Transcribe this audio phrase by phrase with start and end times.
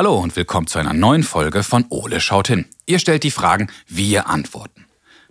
[0.00, 2.64] Hallo und willkommen zu einer neuen Folge von Ole schaut hin.
[2.86, 4.86] Ihr stellt die Fragen, wir antworten.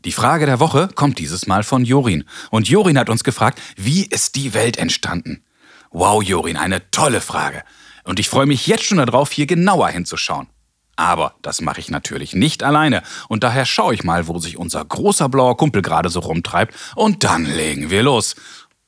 [0.06, 2.24] Die Frage der Woche kommt dieses Mal von Jorin.
[2.52, 5.44] Und Jorin hat uns gefragt, wie ist die Welt entstanden?
[5.90, 7.64] Wow, Jorin, eine tolle Frage.
[8.04, 10.46] Und ich freue mich jetzt schon darauf, hier genauer hinzuschauen.
[10.96, 13.02] Aber das mache ich natürlich nicht alleine.
[13.28, 16.76] Und daher schaue ich mal, wo sich unser großer blauer Kumpel gerade so rumtreibt.
[16.96, 18.36] Und dann legen wir los.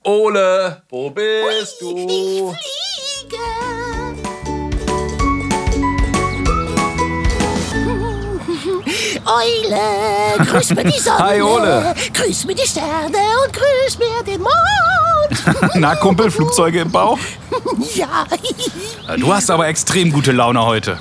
[0.03, 2.53] Ole, wo bist du?
[2.53, 3.90] Ich fliege.
[9.31, 11.19] Eule, grüß mir die Sonne.
[11.19, 11.95] Hi, Ole.
[12.13, 15.71] Grüß mir die Sterne und grüß mir den Mond.
[15.75, 17.17] Na, Kumpel, Flugzeuge im Bauch?
[17.95, 18.25] ja,
[19.17, 20.99] Du hast aber extrem gute Laune heute.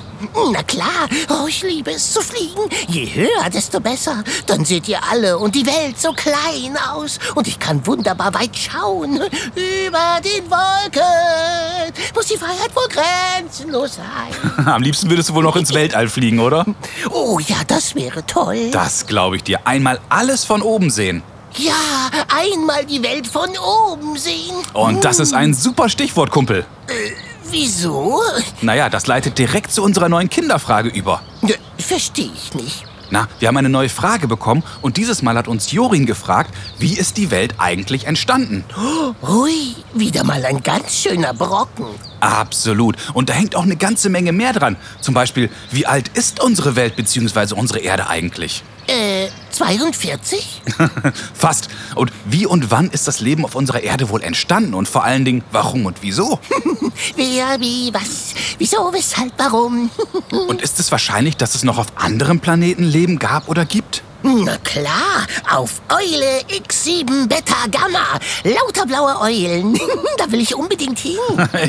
[0.52, 1.08] Na klar.
[1.28, 2.62] Oh, ich liebe es zu fliegen.
[2.88, 4.22] Je höher, desto besser.
[4.46, 7.18] Dann seht ihr alle und die Welt so klein aus.
[7.34, 9.16] Und ich kann wunderbar weit schauen.
[9.16, 14.66] Über den Wolken muss die Freiheit wohl grenzenlos sein.
[14.66, 16.64] Am liebsten würdest du wohl noch ins Weltall fliegen, oder?
[17.10, 18.70] Oh ja, das wäre toll.
[18.70, 19.60] Das glaube ich dir.
[19.64, 21.22] Einmal alles von oben sehen.
[21.56, 21.74] Ja,
[22.28, 24.54] einmal die Welt von oben sehen.
[24.72, 26.64] Und das ist ein super Stichwort, Kumpel.
[27.50, 28.20] Wieso?
[28.62, 31.22] Naja, das leitet direkt zu unserer neuen Kinderfrage über.
[31.42, 32.84] Ne, Verstehe ich nicht.
[33.12, 36.96] Na, wir haben eine neue Frage bekommen und dieses Mal hat uns Jorin gefragt, wie
[36.96, 38.64] ist die Welt eigentlich entstanden?
[39.26, 41.86] Hui, wieder mal ein ganz schöner Brocken.
[42.20, 42.96] Absolut.
[43.12, 44.76] Und da hängt auch eine ganze Menge mehr dran.
[45.00, 47.54] Zum Beispiel, wie alt ist unsere Welt bzw.
[47.54, 48.62] unsere Erde eigentlich?
[48.90, 50.62] Äh, 42?
[51.34, 51.68] Fast.
[51.94, 54.74] Und wie und wann ist das Leben auf unserer Erde wohl entstanden?
[54.74, 56.40] Und vor allen Dingen, warum und wieso?
[57.16, 59.90] Wer, wie, was, wieso, weshalb, warum?
[60.48, 64.02] Und ist es wahrscheinlich, dass es noch auf anderen Planeten Leben gab oder gibt?
[64.22, 68.18] Na klar, auf Eule X7 Beta Gamma.
[68.44, 69.78] Lauter blaue Eulen.
[70.18, 71.16] da will ich unbedingt hin.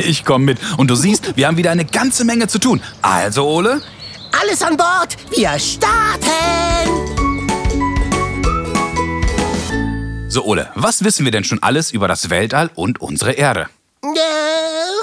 [0.05, 0.59] Ich komme mit.
[0.77, 2.81] Und du siehst, wir haben wieder eine ganze Menge zu tun.
[3.01, 3.81] Also, Ole?
[4.39, 6.27] Alles an Bord, wir starten.
[10.27, 13.67] So, Ole, was wissen wir denn schon alles über das Weltall und unsere Erde?
[14.01, 14.07] Äh,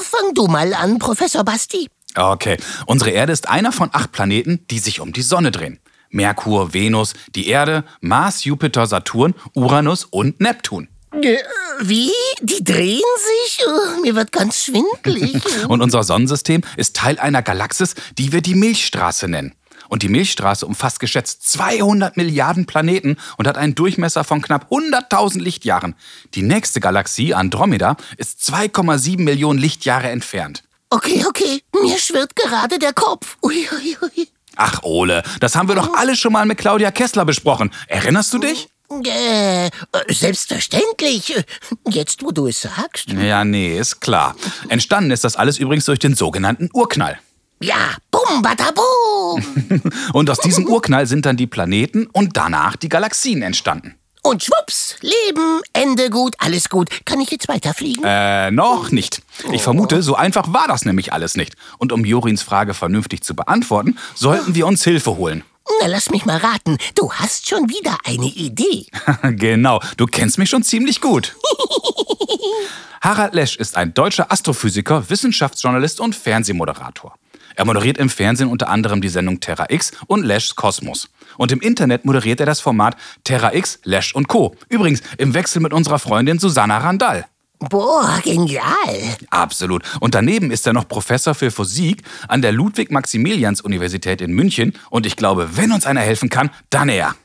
[0.03, 1.89] fang du mal an, Professor Basti.
[2.17, 2.57] Okay,
[2.87, 5.79] unsere Erde ist einer von acht Planeten, die sich um die Sonne drehen.
[6.11, 10.89] Merkur, Venus, die Erde, Mars, Jupiter, Saturn, Uranus und Neptun.
[11.13, 11.39] Äh,
[11.81, 12.13] Wie?
[12.43, 13.65] Die drehen sich?
[13.67, 15.41] Oh, mir wird ganz schwindelig.
[15.69, 19.55] Und unser Sonnensystem ist Teil einer Galaxis, die wir die Milchstraße nennen.
[19.89, 25.41] Und die Milchstraße umfasst geschätzt 200 Milliarden Planeten und hat einen Durchmesser von knapp 100.000
[25.41, 25.95] Lichtjahren.
[26.35, 30.63] Die nächste Galaxie, Andromeda, ist 2,7 Millionen Lichtjahre entfernt.
[30.91, 33.39] Okay, okay, mir schwirrt gerade der Kopf.
[33.43, 34.29] Ui, ui, ui.
[34.57, 37.71] Ach, Ole, das haben wir doch alle schon mal mit Claudia Kessler besprochen.
[37.87, 38.69] Erinnerst du dich?
[38.91, 39.71] Äh, äh,
[40.09, 41.37] selbstverständlich.
[41.37, 41.43] Äh,
[41.91, 43.11] Jetzt, wo du es sagst.
[43.11, 44.35] Ja, nee, ist klar.
[44.69, 47.19] Entstanden ist das alles übrigens durch den sogenannten Urknall.
[47.61, 49.83] Ja, bum, badaboom.
[50.13, 53.97] Und aus diesem Urknall sind dann die Planeten und danach die Galaxien entstanden.
[54.23, 56.89] Und schwupps, Leben, Ende gut, alles gut.
[57.05, 58.05] Kann ich jetzt weiterfliegen?
[58.05, 59.23] Äh, noch nicht.
[59.53, 61.55] Ich vermute, so einfach war das nämlich alles nicht.
[61.79, 65.45] Und um Jorins Frage vernünftig zu beantworten, sollten wir uns Hilfe holen.
[65.81, 66.79] Na, lass mich mal raten.
[66.95, 68.87] Du hast schon wieder eine Idee.
[69.37, 71.37] genau, du kennst mich schon ziemlich gut.
[73.01, 77.15] Harald Lesch ist ein deutscher Astrophysiker, Wissenschaftsjournalist und Fernsehmoderator.
[77.55, 81.09] Er moderiert im Fernsehen unter anderem die Sendung Terra X und Lesch's Kosmos.
[81.37, 84.55] Und im Internet moderiert er das Format Terra X, Lesch und Co.
[84.69, 87.27] Übrigens im Wechsel mit unserer Freundin Susanna Randall.
[87.61, 89.17] Boah, genial.
[89.31, 89.83] Absolut.
[90.01, 94.75] Und daneben ist er noch Professor für Physik an der Ludwig-Maximilians-Universität in München.
[94.91, 97.17] Und ich glaube, wenn uns einer helfen kann, dann er.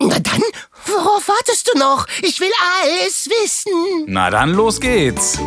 [0.00, 0.42] Na dann,
[0.86, 2.06] worauf wartest du noch?
[2.22, 2.50] Ich will
[2.82, 4.04] alles wissen.
[4.06, 5.38] Na dann, los geht's.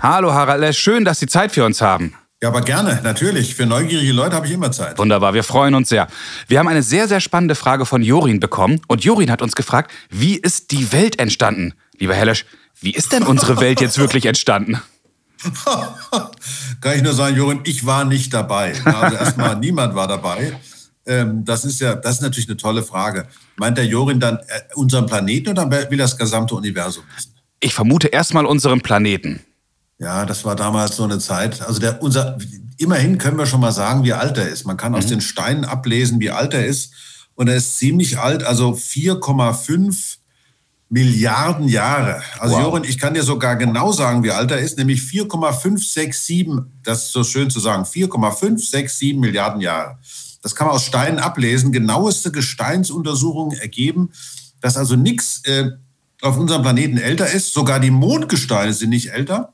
[0.00, 2.14] Hallo Harald schön, dass Sie Zeit für uns haben.
[2.44, 3.54] Ja, aber gerne, natürlich.
[3.54, 4.98] Für neugierige Leute habe ich immer Zeit.
[4.98, 6.08] Wunderbar, wir freuen uns sehr.
[6.46, 8.82] Wir haben eine sehr, sehr spannende Frage von Jorin bekommen.
[8.86, 11.72] Und Jorin hat uns gefragt, wie ist die Welt entstanden?
[11.98, 12.44] Lieber Herr Lesch,
[12.82, 14.78] wie ist denn unsere Welt jetzt wirklich entstanden?
[16.82, 18.74] Kann ich nur sagen, Jorin, ich war nicht dabei.
[18.84, 20.52] Also erstmal, niemand war dabei.
[21.06, 23.26] Ähm, das ist ja, das ist natürlich eine tolle Frage.
[23.56, 27.32] Meint der Jorin dann äh, unseren Planeten oder will das gesamte Universum wissen?
[27.60, 29.40] Ich vermute erstmal unseren Planeten.
[29.98, 31.62] Ja, das war damals so eine Zeit.
[31.62, 32.36] Also der, unser,
[32.78, 34.66] immerhin können wir schon mal sagen, wie alt er ist.
[34.66, 36.92] Man kann aus den Steinen ablesen, wie alt er ist.
[37.34, 40.16] Und er ist ziemlich alt, also 4,5
[40.90, 42.22] Milliarden Jahre.
[42.38, 42.62] Also Wow.
[42.62, 46.46] Jorin, ich kann dir sogar genau sagen, wie alt er ist, nämlich 4,567,
[46.84, 49.98] das ist so schön zu sagen, 4,567 Milliarden Jahre.
[50.42, 51.72] Das kann man aus Steinen ablesen.
[51.72, 54.12] Genaueste Gesteinsuntersuchungen ergeben,
[54.60, 55.70] dass also nichts äh,
[56.24, 57.52] auf unserem Planeten älter ist.
[57.52, 59.50] Sogar die Mondgesteine sind nicht älter.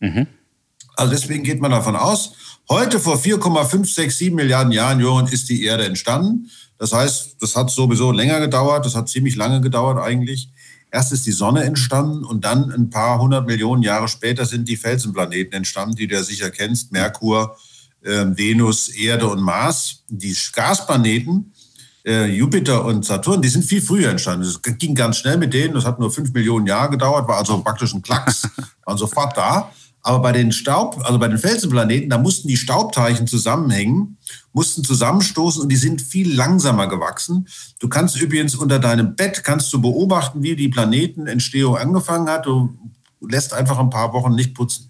[0.97, 2.33] Also deswegen geht man davon aus,
[2.69, 6.51] heute vor 4,567 Milliarden Jahren, Johann, ist die Erde entstanden.
[6.79, 10.51] Das heißt, das hat sowieso länger gedauert, das hat ziemlich lange gedauert eigentlich.
[10.93, 14.77] Erst ist die Sonne entstanden und dann ein paar hundert Millionen Jahre später sind die
[14.77, 17.57] Felsenplaneten entstanden, die du ja sicher kennst, Merkur,
[18.03, 20.05] äh, Venus, Erde und Mars.
[20.09, 21.53] Die Gasplaneten,
[22.05, 24.45] äh, Jupiter und Saturn, die sind viel früher entstanden.
[24.45, 27.63] Das ging ganz schnell mit denen, das hat nur fünf Millionen Jahre gedauert, war also
[27.63, 28.49] praktisch ein Klacks,
[28.85, 29.71] waren sofort da.
[30.03, 34.17] Aber bei den Staub, also bei den Felsenplaneten, da mussten die Staubteilchen zusammenhängen,
[34.53, 37.47] mussten zusammenstoßen und die sind viel langsamer gewachsen.
[37.81, 42.47] Du kannst übrigens unter deinem Bett kannst du beobachten, wie die Planetenentstehung angefangen hat.
[42.47, 42.75] Du
[43.21, 44.90] lässt einfach ein paar Wochen nicht putzen.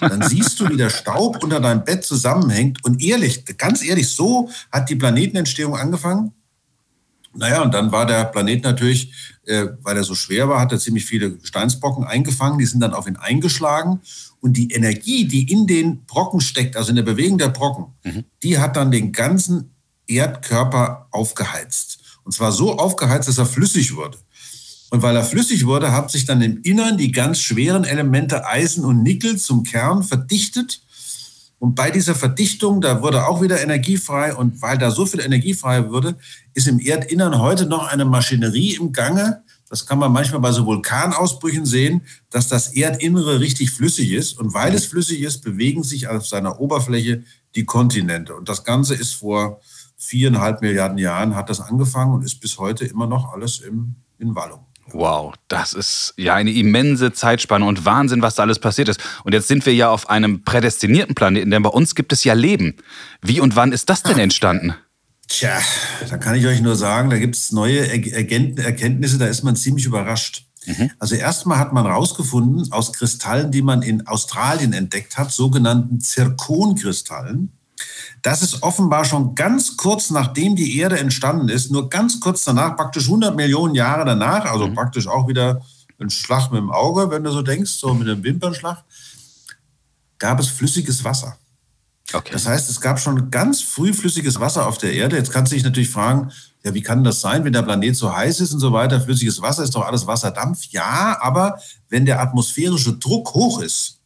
[0.00, 2.84] Dann siehst du, wie der Staub unter deinem Bett zusammenhängt.
[2.84, 6.32] Und ehrlich, ganz ehrlich, so hat die Planetenentstehung angefangen.
[7.32, 9.12] Naja, und dann war der Planet natürlich,
[9.46, 12.92] äh, weil er so schwer war, hat er ziemlich viele Gesteinsbrocken eingefangen, die sind dann
[12.92, 14.00] auf ihn eingeschlagen.
[14.40, 18.24] Und die Energie, die in den Brocken steckt, also in der Bewegung der Brocken, mhm.
[18.42, 19.74] die hat dann den ganzen
[20.06, 22.00] Erdkörper aufgeheizt.
[22.24, 24.18] Und zwar so aufgeheizt, dass er flüssig wurde.
[24.90, 28.84] Und weil er flüssig wurde, hat sich dann im Innern die ganz schweren Elemente Eisen
[28.84, 30.82] und Nickel zum Kern verdichtet
[31.60, 34.34] und bei dieser Verdichtung, da wurde auch wieder Energie frei.
[34.34, 36.16] Und weil da so viel Energie frei wurde,
[36.54, 39.44] ist im Erdinnern heute noch eine Maschinerie im Gange.
[39.68, 42.00] Das kann man manchmal bei so Vulkanausbrüchen sehen,
[42.30, 44.38] dass das Erdinnere richtig flüssig ist.
[44.38, 48.34] Und weil es flüssig ist, bewegen sich auf seiner Oberfläche die Kontinente.
[48.34, 49.60] Und das Ganze ist vor
[49.98, 54.34] viereinhalb Milliarden Jahren hat das angefangen und ist bis heute immer noch alles im, in
[54.34, 54.69] Wallung.
[54.92, 59.00] Wow, das ist ja eine immense Zeitspanne und Wahnsinn, was da alles passiert ist.
[59.24, 62.34] Und jetzt sind wir ja auf einem prädestinierten Planeten, denn bei uns gibt es ja
[62.34, 62.76] Leben.
[63.22, 64.74] Wie und wann ist das denn entstanden?
[65.28, 65.60] Tja,
[66.08, 69.86] da kann ich euch nur sagen, da gibt es neue Erkenntnisse, da ist man ziemlich
[69.86, 70.46] überrascht.
[70.66, 70.90] Mhm.
[70.98, 77.52] Also erstmal hat man herausgefunden, aus Kristallen, die man in Australien entdeckt hat, sogenannten Zirkonkristallen,
[78.22, 82.76] das ist offenbar schon ganz kurz nachdem die Erde entstanden ist, nur ganz kurz danach,
[82.76, 84.74] praktisch 100 Millionen Jahre danach, also mhm.
[84.74, 85.62] praktisch auch wieder
[85.98, 88.84] ein Schlag mit dem Auge, wenn du so denkst, so mit einem Wimpernschlag,
[90.18, 91.36] gab es flüssiges Wasser.
[92.12, 92.32] Okay.
[92.32, 95.16] Das heißt, es gab schon ganz früh flüssiges Wasser auf der Erde.
[95.16, 96.32] Jetzt kannst du dich natürlich fragen,
[96.64, 99.00] ja, wie kann das sein, wenn der Planet so heiß ist und so weiter?
[99.00, 100.64] Flüssiges Wasser ist doch alles Wasserdampf.
[100.70, 104.00] Ja, aber wenn der atmosphärische Druck hoch ist,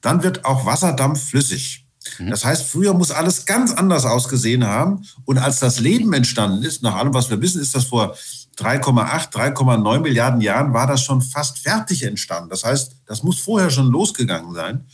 [0.00, 1.86] dann wird auch Wasserdampf flüssig.
[2.18, 2.30] Mhm.
[2.30, 5.06] Das heißt, früher muss alles ganz anders ausgesehen haben.
[5.24, 8.16] Und als das Leben entstanden ist, nach allem, was wir wissen, ist das vor
[8.58, 12.50] 3,8, 3,9 Milliarden Jahren, war das schon fast fertig entstanden.
[12.50, 14.84] Das heißt, das muss vorher schon losgegangen sein.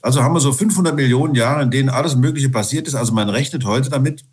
[0.00, 2.94] Also haben wir so 500 Millionen Jahre, in denen alles Mögliche passiert ist.
[2.94, 4.24] Also man rechnet heute damit,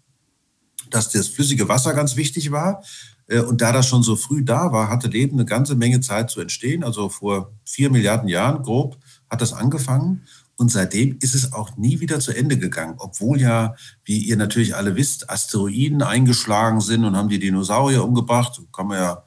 [0.89, 2.83] dass das flüssige Wasser ganz wichtig war.
[3.27, 6.29] Äh, und da das schon so früh da war, hatte Leben eine ganze Menge Zeit
[6.29, 6.83] zu entstehen.
[6.83, 8.97] Also vor vier Milliarden Jahren grob
[9.29, 10.23] hat das angefangen.
[10.57, 13.75] Und seitdem ist es auch nie wieder zu Ende gegangen, obwohl ja,
[14.05, 18.61] wie ihr natürlich alle wisst, Asteroiden eingeschlagen sind und haben die Dinosaurier umgebracht.
[18.71, 19.23] Kann man ja,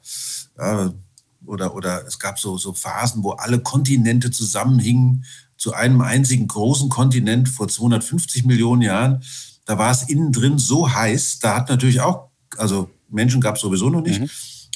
[0.57, 0.93] ja
[1.45, 6.89] oder, oder es gab so, so Phasen, wo alle Kontinente zusammenhingen zu einem einzigen großen
[6.89, 9.23] Kontinent vor 250 Millionen Jahren.
[9.65, 13.61] Da war es innen drin so heiß, da hat natürlich auch, also Menschen gab es
[13.61, 14.29] sowieso noch nicht, mhm.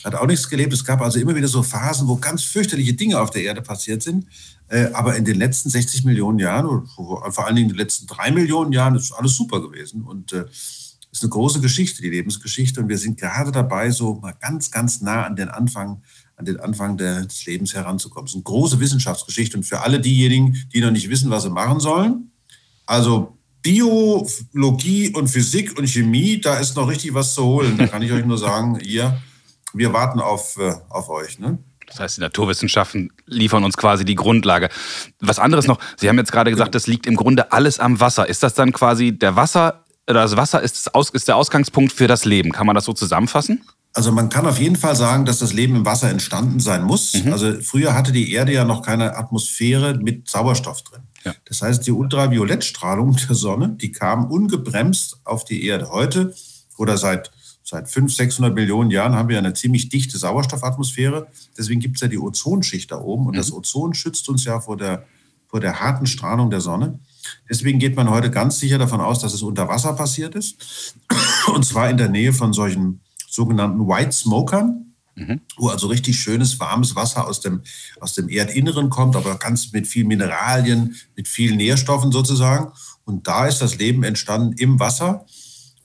[0.04, 0.74] Hat auch nichts gelebt.
[0.74, 4.02] Es gab also immer wieder so Phasen, wo ganz fürchterliche Dinge auf der Erde passiert
[4.04, 4.26] sind.
[4.68, 8.32] Äh, aber in den letzten 60 Millionen Jahren, vor allen Dingen in den letzten drei
[8.32, 10.04] Millionen Jahren, ist alles super gewesen.
[10.04, 10.46] Und äh,
[11.14, 12.82] ist eine große Geschichte, die Lebensgeschichte.
[12.82, 16.02] Und wir sind gerade dabei, so mal ganz, ganz nah an den Anfang,
[16.38, 18.26] an den Anfang des Lebens heranzukommen.
[18.26, 19.58] Es ist eine große Wissenschaftsgeschichte.
[19.58, 22.32] Und für alle diejenigen, die noch nicht wissen, was sie machen sollen,
[22.86, 27.78] also Biologie und Physik und Chemie, da ist noch richtig was zu holen.
[27.78, 29.22] Da kann ich euch nur sagen, ihr,
[29.74, 31.40] wir warten auf, äh, auf euch.
[31.40, 31.60] Ne?
[31.88, 34.70] Das heißt, die Naturwissenschaften liefern uns quasi die Grundlage.
[35.20, 38.28] Was anderes noch, Sie haben jetzt gerade gesagt, es liegt im Grunde alles am Wasser.
[38.28, 42.52] Ist das dann quasi der Wasser, das Wasser ist, ist der Ausgangspunkt für das Leben?
[42.52, 43.64] Kann man das so zusammenfassen?
[43.96, 47.14] Also man kann auf jeden Fall sagen, dass das Leben im Wasser entstanden sein muss.
[47.14, 47.32] Mhm.
[47.32, 51.04] Also früher hatte die Erde ja noch keine Atmosphäre mit Sauerstoff drin.
[51.24, 51.34] Ja.
[51.46, 55.90] Das heißt, die Ultraviolettstrahlung der Sonne, die kam ungebremst auf die Erde.
[55.92, 56.34] Heute
[56.78, 57.32] oder seit
[57.66, 61.28] Seit 500, 600 Millionen Jahren haben wir eine ziemlich dichte Sauerstoffatmosphäre.
[61.58, 63.28] Deswegen gibt es ja die Ozonschicht da oben.
[63.28, 63.38] Und mhm.
[63.38, 65.06] das Ozon schützt uns ja vor der,
[65.48, 67.00] vor der harten Strahlung der Sonne.
[67.50, 70.96] Deswegen geht man heute ganz sicher davon aus, dass es unter Wasser passiert ist.
[71.54, 75.40] Und zwar in der Nähe von solchen sogenannten White Smokern, mhm.
[75.56, 77.62] wo also richtig schönes, warmes Wasser aus dem,
[78.02, 82.74] aus dem Erdinneren kommt, aber ganz mit vielen Mineralien, mit vielen Nährstoffen sozusagen.
[83.06, 85.26] Und da ist das Leben entstanden im Wasser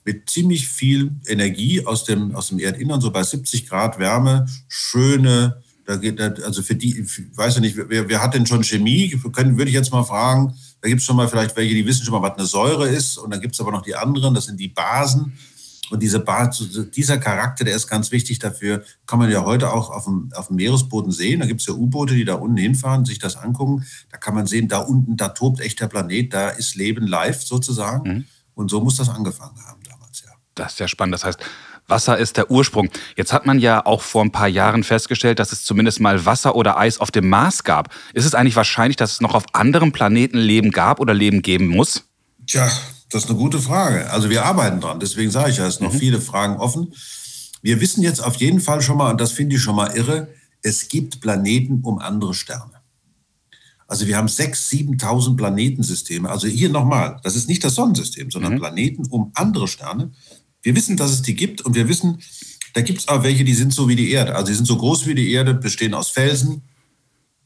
[0.05, 5.61] mit ziemlich viel Energie aus dem, aus dem Erdinnern, so bei 70 Grad Wärme, schöne,
[5.85, 7.03] Da geht, also für die,
[7.35, 9.09] weiß ich nicht, wer, wer hat denn schon Chemie?
[9.31, 10.53] Können, würde ich jetzt mal fragen.
[10.81, 13.17] Da gibt es schon mal vielleicht welche, die wissen schon mal, was eine Säure ist.
[13.17, 15.33] Und dann gibt es aber noch die anderen, das sind die Basen.
[15.89, 16.63] Und diese Bas
[16.95, 20.47] dieser Charakter, der ist ganz wichtig dafür, kann man ja heute auch auf dem, auf
[20.47, 21.39] dem Meeresboden sehen.
[21.39, 23.85] Da gibt es ja U-Boote, die da unten hinfahren, sich das angucken.
[24.11, 27.41] Da kann man sehen, da unten, da tobt echt der Planet, da ist Leben live
[27.41, 28.09] sozusagen.
[28.09, 28.25] Mhm.
[28.53, 29.78] Und so muss das angefangen haben ja.
[30.59, 31.13] Das ist ja spannend.
[31.13, 31.39] Das heißt,
[31.87, 32.89] Wasser ist der Ursprung.
[33.15, 36.55] Jetzt hat man ja auch vor ein paar Jahren festgestellt, dass es zumindest mal Wasser
[36.55, 37.93] oder Eis auf dem Mars gab.
[38.13, 41.67] Ist es eigentlich wahrscheinlich, dass es noch auf anderen Planeten Leben gab oder Leben geben
[41.67, 42.03] muss?
[42.45, 42.69] Tja,
[43.09, 44.09] das ist eine gute Frage.
[44.11, 44.99] Also wir arbeiten dran.
[44.99, 45.99] Deswegen sage ich ja, es sind noch mhm.
[45.99, 46.93] viele Fragen offen.
[47.61, 50.29] Wir wissen jetzt auf jeden Fall schon mal, und das finde ich schon mal irre,
[50.61, 52.79] es gibt Planeten um andere Sterne.
[53.87, 56.29] Also wir haben 6.000, 7.000 Planetensysteme.
[56.29, 58.59] Also hier nochmal, das ist nicht das Sonnensystem, sondern mhm.
[58.59, 60.11] Planeten um andere Sterne.
[60.61, 62.19] Wir wissen, dass es die gibt und wir wissen,
[62.73, 64.35] da gibt es auch welche, die sind so wie die Erde.
[64.35, 66.61] Also die sind so groß wie die Erde, bestehen aus Felsen.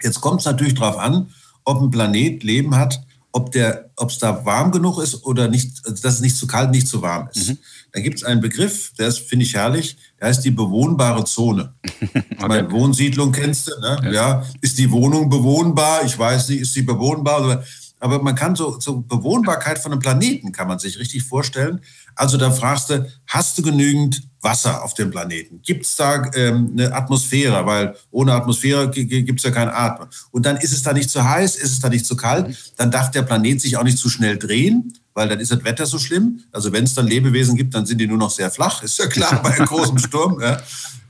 [0.02, 1.30] Jetzt kommt es natürlich darauf an,
[1.64, 3.02] ob ein Planet Leben hat,
[3.32, 7.02] ob es da warm genug ist oder nicht, dass es nicht zu kalt, nicht zu
[7.02, 7.50] warm ist.
[7.50, 7.58] Mhm.
[7.92, 11.74] Da gibt es einen Begriff, der ist, finde ich herrlich, der heißt die bewohnbare Zone.
[12.02, 12.24] okay.
[12.48, 13.98] Meine Wohnsiedlung kennst du, ne?
[14.04, 14.12] Ja.
[14.12, 14.46] ja.
[14.62, 16.04] Ist die Wohnung bewohnbar?
[16.06, 17.64] Ich weiß nicht, ist sie bewohnbar?
[18.00, 21.80] Aber man kann so, so Bewohnbarkeit von einem Planeten kann man sich richtig vorstellen.
[22.16, 25.62] Also da fragst du, hast du genügend Wasser auf dem Planeten?
[25.62, 27.66] Gibt es da ähm, eine Atmosphäre?
[27.66, 30.10] Weil ohne Atmosphäre gibt es ja kein Atmen.
[30.32, 32.56] Und dann ist es da nicht zu heiß, ist es da nicht zu kalt.
[32.78, 35.86] Dann darf der Planet sich auch nicht zu schnell drehen, weil dann ist das Wetter
[35.86, 36.42] so schlimm.
[36.52, 38.84] Also wenn es dann Lebewesen gibt, dann sind die nur noch sehr flach.
[38.84, 40.42] Ist ja klar bei einem großen Sturm.
[40.42, 40.62] Ja.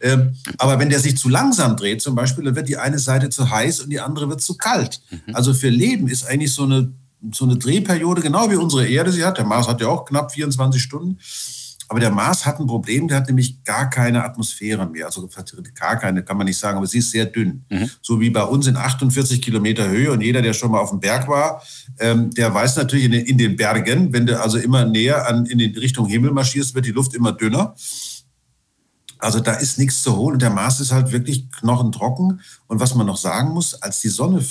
[0.03, 3.29] Ähm, aber wenn der sich zu langsam dreht, zum Beispiel, dann wird die eine Seite
[3.29, 5.01] zu heiß und die andere wird zu kalt.
[5.09, 5.33] Mhm.
[5.33, 6.91] Also für Leben ist eigentlich so eine,
[7.31, 9.37] so eine Drehperiode, genau wie unsere Erde sie hat.
[9.37, 11.19] Der Mars hat ja auch knapp 24 Stunden.
[11.89, 15.05] Aber der Mars hat ein Problem, der hat nämlich gar keine Atmosphäre mehr.
[15.05, 15.29] Also
[15.75, 17.65] gar keine, kann man nicht sagen, aber sie ist sehr dünn.
[17.69, 17.89] Mhm.
[18.01, 20.11] So wie bei uns in 48 Kilometer Höhe.
[20.11, 21.61] Und jeder, der schon mal auf dem Berg war,
[21.99, 25.45] ähm, der weiß natürlich in den, in den, Bergen, wenn du also immer näher an,
[25.45, 27.75] in die Richtung Himmel marschierst, wird die Luft immer dünner.
[29.23, 30.33] Also da ist nichts zu holen.
[30.33, 32.41] Und der Mars ist halt wirklich knochentrocken.
[32.67, 34.43] Und was man noch sagen muss, als die Sonne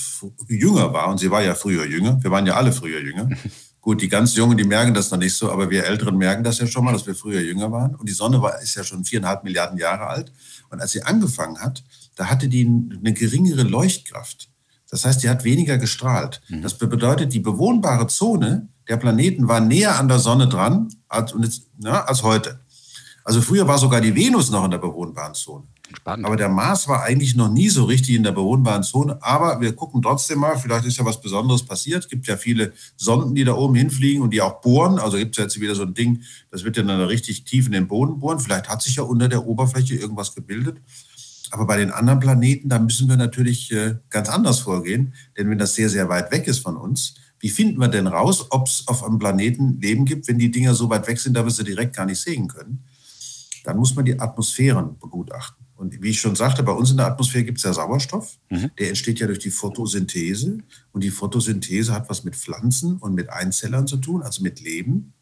[0.49, 3.29] jünger war, und sie war ja früher jünger, wir waren ja alle früher jünger.
[3.83, 6.59] Gut, die ganz Jungen, die merken das noch nicht so, aber wir Älteren merken das
[6.59, 7.95] ja schon mal, dass wir früher jünger waren.
[7.97, 10.33] Und die Sonne war, ist ja schon viereinhalb Milliarden Jahre alt.
[10.71, 14.49] Und als sie angefangen hat, da hatte die eine geringere Leuchtkraft.
[14.89, 16.41] Das heißt, die hat weniger gestrahlt.
[16.49, 16.63] Mhm.
[16.63, 21.35] Das bedeutet, die bewohnbare Zone der Planeten war näher an der Sonne dran als,
[21.85, 22.62] als heute.
[23.25, 25.65] Also früher war sogar die Venus noch in der bewohnbaren Zone.
[25.97, 26.27] Spannend.
[26.27, 29.19] Aber der Mars war eigentlich noch nie so richtig in der bewohnbaren Zone.
[29.23, 32.05] Aber wir gucken trotzdem mal, vielleicht ist ja was Besonderes passiert.
[32.05, 34.99] Es gibt ja viele Sonden, die da oben hinfliegen und die auch bohren.
[34.99, 37.73] Also gibt es jetzt wieder so ein Ding, das wird ja dann richtig tief in
[37.73, 38.41] den Boden bohren.
[38.41, 40.79] Vielleicht hat sich ja unter der Oberfläche irgendwas gebildet.
[41.51, 45.13] Aber bei den anderen Planeten, da müssen wir natürlich äh, ganz anders vorgehen.
[45.37, 48.47] Denn wenn das sehr, sehr weit weg ist von uns, wie finden wir denn raus,
[48.51, 51.45] ob es auf einem Planeten Leben gibt, wenn die Dinger so weit weg sind, dass
[51.45, 52.85] wir sie direkt gar nicht sehen können?
[53.65, 55.67] Dann muss man die Atmosphären begutachten.
[55.77, 58.39] Und wie ich schon sagte, bei uns in der Atmosphäre gibt es ja Sauerstoff.
[58.51, 58.71] Mhm.
[58.79, 60.59] Der entsteht ja durch die Photosynthese.
[60.93, 65.15] Und die Photosynthese hat was mit Pflanzen und mit Einzellern zu tun, also mit Leben.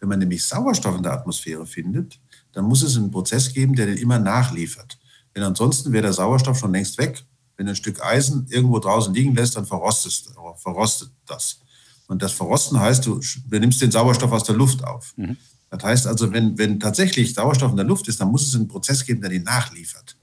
[0.00, 2.20] Wenn man nämlich Sauerstoff in der Atmosphäre findet,
[2.52, 4.98] dann muss es einen Prozess geben, der den immer nachliefert.
[5.36, 7.24] Denn ansonsten wäre der Sauerstoff schon längst weg.
[7.56, 11.60] Wenn du ein Stück Eisen irgendwo draußen liegen lässt, dann verrostet, verrostet das.
[12.08, 15.14] Und das Verrosten heißt, du nimmst den Sauerstoff aus der Luft auf.
[15.16, 15.36] Mhm.
[15.70, 18.68] Das heißt also, wenn, wenn tatsächlich Sauerstoff in der Luft ist, dann muss es einen
[18.68, 20.16] Prozess geben, der den nachliefert.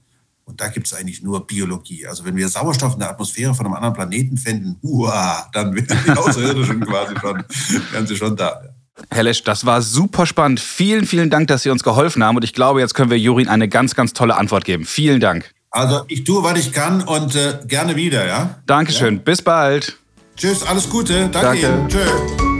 [0.44, 2.06] Und da gibt es eigentlich nur Biologie.
[2.06, 5.98] Also wenn wir Sauerstoff in der Atmosphäre von einem anderen Planeten fänden, uah, dann wären
[6.06, 7.44] die Außerirdischen quasi schon,
[7.90, 8.62] wären sie schon da.
[9.10, 10.60] Herr Lesch, das war super spannend.
[10.60, 12.36] Vielen, vielen Dank, dass Sie uns geholfen haben.
[12.36, 14.86] Und ich glaube, jetzt können wir Jurin eine ganz, ganz tolle Antwort geben.
[14.86, 15.52] Vielen Dank.
[15.70, 18.58] Also ich tue, was ich kann und äh, gerne wieder, ja?
[18.66, 19.16] Dankeschön.
[19.16, 19.22] Ja.
[19.22, 19.98] Bis bald.
[20.36, 21.28] Tschüss, alles Gute.
[21.28, 21.66] Danke, Danke.
[21.66, 21.88] Ihnen.
[21.88, 22.55] Tschüss.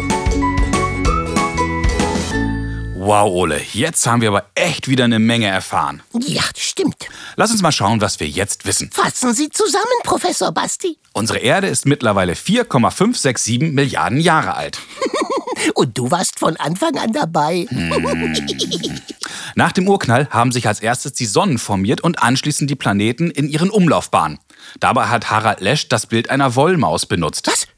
[3.06, 6.02] Wow, Ole, jetzt haben wir aber echt wieder eine Menge erfahren.
[6.22, 7.06] Ja, stimmt.
[7.36, 8.90] Lass uns mal schauen, was wir jetzt wissen.
[8.92, 10.98] Fassen Sie zusammen, Professor Basti.
[11.12, 14.80] Unsere Erde ist mittlerweile 4,567 Milliarden Jahre alt.
[15.75, 17.66] Und du warst von Anfang an dabei.
[17.68, 18.42] Hm.
[19.54, 23.48] Nach dem Urknall haben sich als erstes die Sonnen formiert und anschließend die Planeten in
[23.48, 24.40] ihren Umlaufbahnen.
[24.80, 27.46] Dabei hat Harald Lesch das Bild einer Wollmaus benutzt.
[27.46, 27.68] Was?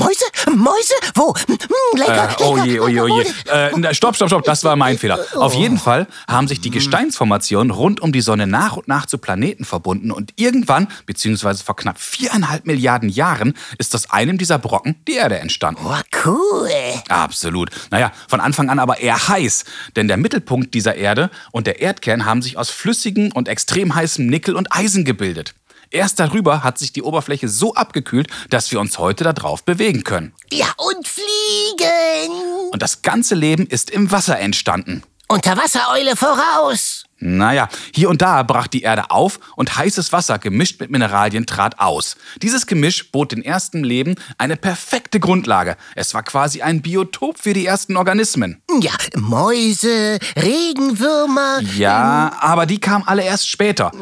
[0.00, 0.56] Mäuse?
[0.56, 0.94] Mäuse?
[1.14, 1.34] Wo?
[1.46, 3.24] Hm, lecker, äh, oh je, oh je, oh je.
[3.50, 5.18] Äh, stopp, stopp, stopp, das war mein Fehler.
[5.34, 9.18] Auf jeden Fall haben sich die Gesteinsformationen rund um die Sonne nach und nach zu
[9.18, 14.96] Planeten verbunden und irgendwann, beziehungsweise vor knapp viereinhalb Milliarden Jahren, ist aus einem dieser Brocken
[15.06, 15.82] die Erde entstanden.
[15.84, 16.70] Oh, cool.
[17.08, 17.70] Absolut.
[17.90, 19.64] Naja, von Anfang an aber eher heiß,
[19.96, 24.26] denn der Mittelpunkt dieser Erde und der Erdkern haben sich aus flüssigem und extrem heißem
[24.26, 25.54] Nickel und Eisen gebildet.
[25.92, 30.32] Erst darüber hat sich die Oberfläche so abgekühlt, dass wir uns heute darauf bewegen können.
[30.52, 32.32] Ja, und fliegen.
[32.70, 35.02] Und das ganze Leben ist im Wasser entstanden.
[35.26, 37.04] Unterwassereule voraus.
[37.20, 41.78] Naja, hier und da brach die Erde auf und heißes Wasser gemischt mit Mineralien trat
[41.78, 42.16] aus.
[42.40, 45.76] Dieses Gemisch bot den ersten Leben eine perfekte Grundlage.
[45.94, 48.62] Es war quasi ein Biotop für die ersten Organismen.
[48.80, 51.60] Ja, Mäuse, Regenwürmer.
[51.76, 53.92] Ja, aber die kamen alle erst später.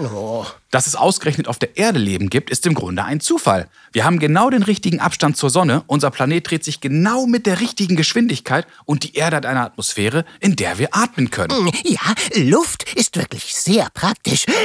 [0.70, 3.68] Dass es ausgerechnet auf der Erde Leben gibt, ist im Grunde ein Zufall.
[3.92, 7.60] Wir haben genau den richtigen Abstand zur Sonne, unser Planet dreht sich genau mit der
[7.60, 11.70] richtigen Geschwindigkeit und die Erde hat eine Atmosphäre, in der wir atmen können.
[11.84, 12.00] Ja,
[12.34, 14.44] Luft ist wirklich sehr praktisch.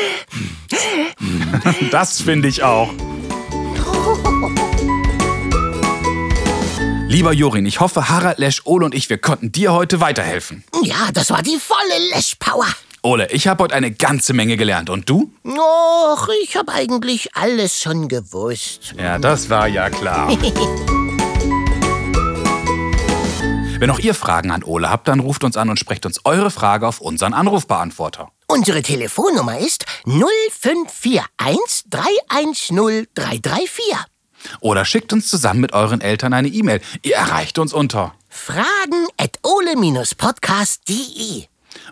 [1.91, 2.91] Das finde ich auch.
[7.07, 10.63] Lieber Jorin, ich hoffe, Harald, Lesch, Ole und ich, wir konnten dir heute weiterhelfen.
[10.81, 12.65] Ja, das war die volle Lesch-Power.
[13.03, 14.89] Ole, ich habe heute eine ganze Menge gelernt.
[14.89, 15.31] Und du?
[15.45, 18.95] Och, ich habe eigentlich alles schon gewusst.
[18.97, 20.35] Ja, das war ja klar.
[23.83, 26.51] Wenn auch ihr Fragen an Ole habt, dann ruft uns an und sprecht uns eure
[26.51, 28.29] Frage auf unseren Anrufbeantworter.
[28.47, 31.19] Unsere Telefonnummer ist 0541
[31.89, 33.83] 310 334.
[34.61, 36.79] Oder schickt uns zusammen mit euren Eltern eine E-Mail.
[37.01, 41.47] Ihr erreicht uns unter Fragen at ole-podcast.de.